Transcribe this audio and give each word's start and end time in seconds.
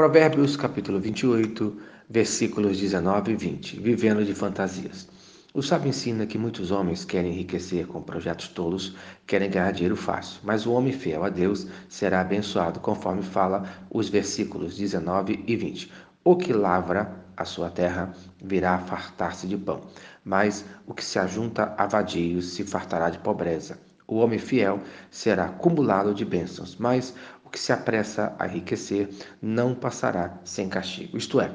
Provérbios 0.00 0.56
capítulo 0.56 0.98
28, 0.98 1.76
versículos 2.08 2.78
19 2.78 3.32
e 3.32 3.36
20. 3.36 3.80
Vivendo 3.80 4.24
de 4.24 4.32
fantasias. 4.32 5.06
O 5.52 5.62
sábio 5.62 5.90
ensina 5.90 6.24
que 6.24 6.38
muitos 6.38 6.70
homens 6.70 7.04
querem 7.04 7.32
enriquecer 7.32 7.86
com 7.86 8.00
projetos 8.00 8.48
tolos, 8.48 8.96
querem 9.26 9.50
ganhar 9.50 9.70
dinheiro 9.72 9.96
fácil, 9.96 10.40
mas 10.42 10.64
o 10.64 10.72
homem 10.72 10.90
fiel 10.90 11.22
a 11.22 11.28
Deus 11.28 11.66
será 11.86 12.22
abençoado, 12.22 12.80
conforme 12.80 13.22
fala 13.22 13.68
os 13.90 14.08
versículos 14.08 14.74
19 14.74 15.44
e 15.46 15.54
20. 15.54 15.92
O 16.24 16.34
que 16.34 16.54
lavra 16.54 17.22
a 17.36 17.44
sua 17.44 17.68
terra 17.68 18.10
virá 18.42 18.78
fartar-se 18.78 19.46
de 19.46 19.58
pão, 19.58 19.82
mas 20.24 20.64
o 20.86 20.94
que 20.94 21.04
se 21.04 21.18
ajunta 21.18 21.74
a 21.76 21.86
vadios 21.86 22.54
se 22.54 22.64
fartará 22.64 23.10
de 23.10 23.18
pobreza. 23.18 23.78
O 24.10 24.16
homem 24.16 24.40
fiel 24.40 24.80
será 25.08 25.44
acumulado 25.44 26.12
de 26.12 26.24
bênçãos, 26.24 26.74
mas 26.76 27.14
que 27.50 27.58
se 27.58 27.72
apressa 27.72 28.34
a 28.38 28.46
enriquecer 28.46 29.08
não 29.40 29.74
passará 29.74 30.38
sem 30.44 30.68
castigo. 30.68 31.16
Isto 31.16 31.40
é, 31.40 31.52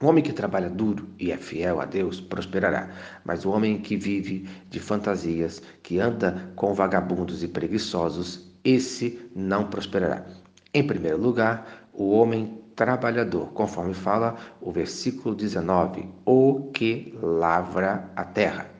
o 0.00 0.06
homem 0.06 0.22
que 0.22 0.32
trabalha 0.32 0.70
duro 0.70 1.08
e 1.18 1.32
é 1.32 1.36
fiel 1.36 1.80
a 1.80 1.84
Deus 1.84 2.20
prosperará, 2.20 2.90
mas 3.24 3.44
o 3.44 3.50
homem 3.50 3.80
que 3.80 3.96
vive 3.96 4.48
de 4.70 4.78
fantasias, 4.78 5.60
que 5.82 5.98
anda 5.98 6.52
com 6.54 6.72
vagabundos 6.72 7.42
e 7.42 7.48
preguiçosos, 7.48 8.48
esse 8.62 9.28
não 9.34 9.68
prosperará. 9.68 10.24
Em 10.72 10.86
primeiro 10.86 11.18
lugar, 11.18 11.88
o 11.92 12.10
homem 12.10 12.62
trabalhador, 12.76 13.52
conforme 13.54 13.92
fala 13.92 14.36
o 14.60 14.70
versículo 14.70 15.34
19, 15.34 16.08
o 16.24 16.70
que 16.72 17.12
lavra 17.20 18.08
a 18.14 18.24
terra. 18.24 18.70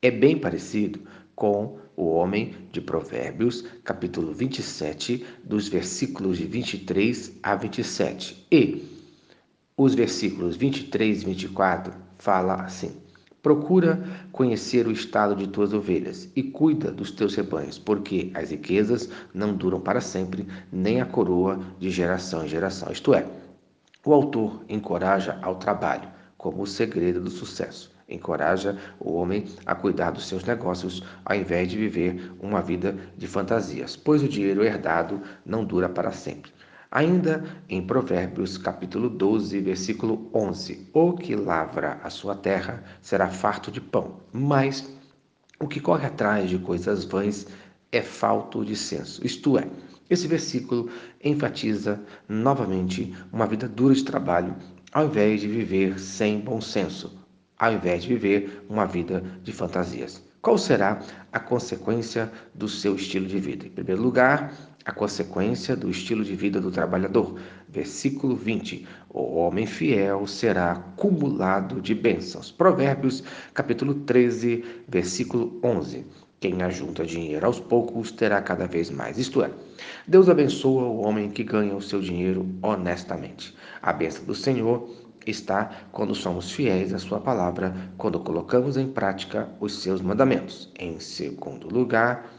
É 0.00 0.10
bem 0.10 0.38
parecido 0.38 1.00
com 1.34 1.78
o 1.96 2.10
homem 2.10 2.54
de 2.70 2.80
Provérbios, 2.80 3.64
capítulo 3.84 4.32
27, 4.32 5.24
dos 5.44 5.68
versículos 5.68 6.38
de 6.38 6.44
23 6.46 7.32
a 7.42 7.54
27. 7.54 8.46
E 8.50 8.84
os 9.76 9.94
versículos 9.94 10.56
23 10.56 11.22
e 11.22 11.24
24 11.26 11.92
fala 12.18 12.54
assim: 12.62 12.96
Procura 13.42 14.02
conhecer 14.30 14.86
o 14.86 14.92
estado 14.92 15.34
de 15.34 15.48
tuas 15.48 15.72
ovelhas 15.72 16.28
e 16.36 16.42
cuida 16.42 16.92
dos 16.92 17.10
teus 17.10 17.34
rebanhos, 17.34 17.78
porque 17.78 18.30
as 18.34 18.50
riquezas 18.50 19.08
não 19.34 19.54
duram 19.54 19.80
para 19.80 20.00
sempre, 20.00 20.46
nem 20.70 21.00
a 21.00 21.06
coroa 21.06 21.60
de 21.78 21.90
geração 21.90 22.44
em 22.44 22.48
geração. 22.48 22.92
Isto 22.92 23.14
é, 23.14 23.26
o 24.04 24.12
autor 24.12 24.64
encoraja 24.68 25.38
ao 25.42 25.56
trabalho 25.56 26.08
como 26.36 26.62
o 26.62 26.66
segredo 26.66 27.20
do 27.20 27.30
sucesso 27.30 27.92
encoraja 28.12 28.76
o 29.00 29.14
homem 29.14 29.46
a 29.64 29.74
cuidar 29.74 30.10
dos 30.10 30.26
seus 30.26 30.44
negócios 30.44 31.02
ao 31.24 31.36
invés 31.36 31.68
de 31.68 31.76
viver 31.76 32.32
uma 32.40 32.60
vida 32.60 32.96
de 33.16 33.26
fantasias, 33.26 33.96
pois 33.96 34.22
o 34.22 34.28
dinheiro 34.28 34.62
herdado 34.64 35.20
não 35.44 35.64
dura 35.64 35.88
para 35.88 36.12
sempre. 36.12 36.52
Ainda 36.90 37.42
em 37.70 37.80
Provérbios, 37.80 38.58
capítulo 38.58 39.08
12, 39.08 39.58
versículo 39.60 40.30
11: 40.34 40.90
O 40.92 41.14
que 41.14 41.34
lavra 41.34 41.98
a 42.02 42.10
sua 42.10 42.34
terra 42.34 42.84
será 43.00 43.28
farto 43.28 43.70
de 43.70 43.80
pão, 43.80 44.20
mas 44.30 44.86
o 45.58 45.66
que 45.66 45.80
corre 45.80 46.06
atrás 46.06 46.50
de 46.50 46.58
coisas 46.58 47.04
vãs 47.04 47.46
é 47.90 48.02
falto 48.02 48.62
de 48.62 48.76
senso. 48.76 49.26
Isto 49.26 49.56
é, 49.56 49.66
esse 50.10 50.28
versículo 50.28 50.90
enfatiza 51.24 51.98
novamente 52.28 53.14
uma 53.32 53.46
vida 53.46 53.66
dura 53.66 53.94
de 53.94 54.04
trabalho, 54.04 54.54
ao 54.92 55.06
invés 55.06 55.40
de 55.40 55.48
viver 55.48 55.98
sem 55.98 56.40
bom 56.40 56.60
senso, 56.60 57.21
ao 57.62 57.72
invés 57.72 58.02
de 58.02 58.08
viver 58.08 58.64
uma 58.68 58.84
vida 58.84 59.22
de 59.44 59.52
fantasias. 59.52 60.20
Qual 60.40 60.58
será 60.58 61.00
a 61.30 61.38
consequência 61.38 62.28
do 62.52 62.68
seu 62.68 62.96
estilo 62.96 63.24
de 63.28 63.38
vida? 63.38 63.66
Em 63.68 63.70
primeiro 63.70 64.02
lugar, 64.02 64.52
a 64.84 64.90
consequência 64.90 65.76
do 65.76 65.88
estilo 65.88 66.24
de 66.24 66.34
vida 66.34 66.60
do 66.60 66.72
trabalhador. 66.72 67.38
Versículo 67.68 68.34
20: 68.34 68.84
O 69.08 69.36
homem 69.36 69.64
fiel 69.64 70.26
será 70.26 70.72
acumulado 70.72 71.80
de 71.80 71.94
bênçãos. 71.94 72.50
Provérbios, 72.50 73.22
capítulo 73.54 73.94
13, 73.94 74.64
versículo 74.88 75.60
11. 75.62 76.04
Quem 76.40 76.60
ajunta 76.64 77.06
dinheiro 77.06 77.46
aos 77.46 77.60
poucos 77.60 78.10
terá 78.10 78.42
cada 78.42 78.66
vez 78.66 78.90
mais. 78.90 79.16
Isto 79.16 79.44
é, 79.44 79.50
Deus 80.08 80.28
abençoa 80.28 80.82
o 80.88 81.02
homem 81.06 81.30
que 81.30 81.44
ganha 81.44 81.76
o 81.76 81.80
seu 81.80 82.00
dinheiro 82.00 82.44
honestamente. 82.60 83.54
A 83.80 83.92
bênção 83.92 84.24
do 84.24 84.34
Senhor 84.34 84.90
está 85.26 85.70
quando 85.92 86.14
somos 86.14 86.50
fiéis 86.50 86.92
à 86.92 86.98
Sua 86.98 87.20
palavra, 87.20 87.74
quando 87.96 88.20
colocamos 88.20 88.76
em 88.76 88.88
prática 88.88 89.48
os 89.60 89.82
seus 89.82 90.00
mandamentos. 90.00 90.70
Em 90.78 90.98
segundo 90.98 91.68
lugar, 91.68 92.30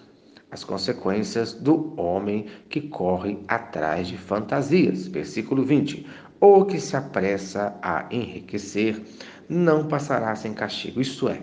as 0.52 0.64
consequências 0.64 1.54
do 1.54 2.00
homem 2.00 2.46
que 2.70 2.82
corre 2.82 3.44
atrás 3.48 4.08
de 4.08 4.18
fantasias. 4.18 5.08
Versículo 5.08 5.64
20. 5.64 6.06
O 6.40 6.66
que 6.66 6.80
se 6.80 6.96
apressa 6.96 7.76
a 7.82 8.06
enriquecer 8.12 9.02
não 9.48 9.88
passará 9.88 10.36
sem 10.36 10.54
castigo, 10.54 11.02
isto 11.02 11.30
é, 11.30 11.42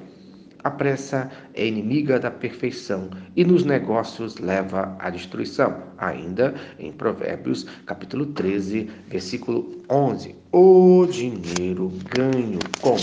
a 0.63 0.71
pressa 0.71 1.31
é 1.55 1.67
inimiga 1.67 2.19
da 2.19 2.31
perfeição 2.31 3.11
e 3.35 3.45
nos 3.45 3.65
negócios 3.65 4.39
leva 4.39 4.95
à 4.99 5.09
destruição. 5.09 5.83
Ainda 5.97 6.55
em 6.79 6.93
Provérbios, 6.93 7.65
capítulo 7.87 8.27
13, 8.27 8.91
versículo 9.09 9.83
11. 9.91 10.37
O 10.53 11.07
dinheiro 11.07 11.91
ganho 12.15 12.59
com 12.81 12.97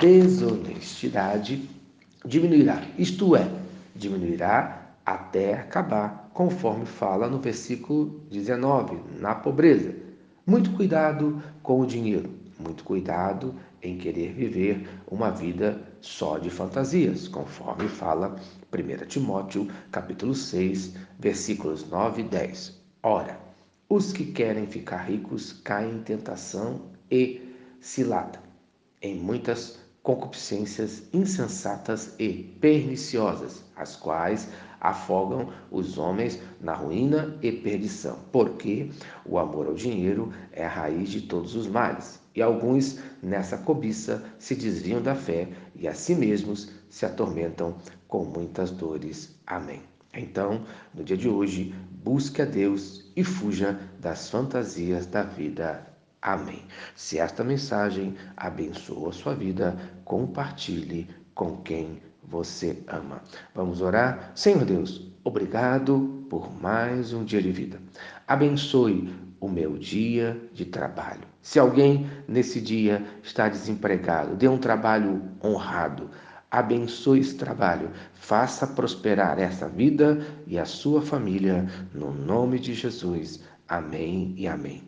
desonestidade 0.00 1.68
diminuirá, 2.24 2.82
isto 2.98 3.34
é, 3.34 3.48
diminuirá 3.96 4.82
até 5.04 5.54
acabar, 5.54 6.30
conforme 6.34 6.84
fala 6.84 7.28
no 7.28 7.38
versículo 7.38 8.20
19, 8.30 8.98
na 9.18 9.34
pobreza. 9.34 9.94
Muito 10.46 10.70
cuidado 10.72 11.42
com 11.62 11.80
o 11.80 11.86
dinheiro, 11.86 12.30
muito 12.58 12.84
cuidado 12.84 13.54
em 13.82 13.96
querer 13.96 14.32
viver 14.32 14.86
uma 15.10 15.30
vida 15.30 15.87
só 16.00 16.38
de 16.38 16.50
fantasias, 16.50 17.28
conforme 17.28 17.88
fala 17.88 18.36
1 18.72 19.06
Timóteo, 19.06 19.68
capítulo 19.90 20.34
6, 20.34 20.94
versículos 21.18 21.88
9 21.88 22.22
e 22.22 22.24
10. 22.24 22.80
Ora, 23.02 23.40
os 23.88 24.12
que 24.12 24.26
querem 24.32 24.66
ficar 24.66 24.98
ricos 24.98 25.52
caem 25.52 25.96
em 25.96 26.02
tentação 26.02 26.82
e 27.10 27.40
cilada, 27.80 28.40
em 29.00 29.14
muitas 29.14 29.78
concupiscências 30.02 31.02
insensatas 31.12 32.14
e 32.18 32.28
perniciosas, 32.60 33.64
as 33.76 33.96
quais 33.96 34.48
afogam 34.80 35.52
os 35.70 35.98
homens 35.98 36.40
na 36.60 36.74
ruína 36.74 37.36
e 37.42 37.50
perdição, 37.52 38.18
porque 38.32 38.90
o 39.24 39.38
amor 39.38 39.66
ao 39.66 39.74
dinheiro 39.74 40.32
é 40.52 40.64
a 40.64 40.68
raiz 40.68 41.10
de 41.10 41.22
todos 41.22 41.54
os 41.54 41.66
males. 41.66 42.20
E 42.38 42.42
alguns, 42.42 43.00
nessa 43.20 43.58
cobiça, 43.58 44.22
se 44.38 44.54
desviam 44.54 45.02
da 45.02 45.16
fé 45.16 45.48
e 45.74 45.88
a 45.88 45.92
si 45.92 46.14
mesmos 46.14 46.70
se 46.88 47.04
atormentam 47.04 47.76
com 48.06 48.24
muitas 48.24 48.70
dores. 48.70 49.36
Amém. 49.44 49.82
Então, 50.14 50.64
no 50.94 51.02
dia 51.02 51.16
de 51.16 51.28
hoje, 51.28 51.74
busque 51.90 52.40
a 52.40 52.44
Deus 52.44 53.10
e 53.16 53.24
fuja 53.24 53.80
das 53.98 54.30
fantasias 54.30 55.04
da 55.04 55.24
vida. 55.24 55.84
Amém. 56.22 56.62
Se 56.94 57.18
esta 57.18 57.42
mensagem 57.42 58.14
abençoa 58.36 59.08
a 59.08 59.12
sua 59.12 59.34
vida, 59.34 59.76
compartilhe 60.04 61.08
com 61.34 61.56
quem 61.56 62.00
você 62.28 62.82
ama. 62.86 63.22
Vamos 63.54 63.80
orar? 63.80 64.32
Senhor 64.34 64.64
Deus, 64.64 65.10
obrigado 65.24 66.26
por 66.28 66.52
mais 66.60 67.12
um 67.12 67.24
dia 67.24 67.40
de 67.40 67.50
vida. 67.50 67.80
Abençoe 68.26 69.12
o 69.40 69.48
meu 69.48 69.78
dia 69.78 70.40
de 70.52 70.64
trabalho. 70.64 71.22
Se 71.40 71.58
alguém 71.58 72.10
nesse 72.26 72.60
dia 72.60 73.04
está 73.22 73.48
desempregado, 73.48 74.36
dê 74.36 74.48
um 74.48 74.58
trabalho 74.58 75.22
honrado. 75.42 76.10
Abençoe 76.50 77.20
esse 77.20 77.34
trabalho, 77.34 77.90
faça 78.14 78.66
prosperar 78.66 79.38
essa 79.38 79.68
vida 79.68 80.26
e 80.46 80.58
a 80.58 80.64
sua 80.64 81.02
família, 81.02 81.66
no 81.92 82.12
nome 82.12 82.58
de 82.58 82.72
Jesus. 82.72 83.40
Amém 83.68 84.34
e 84.36 84.48
amém. 84.48 84.87